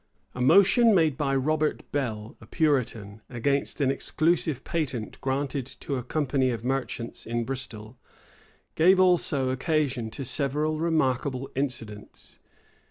[0.33, 6.01] A motion made by Robert Bell, a Puritan, against an exclusive patent granted to a
[6.01, 7.99] company of merchants in Bristol,[]
[8.73, 12.39] gave also occasion to several remarkable incidents.